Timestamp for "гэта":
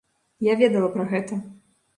1.15-1.41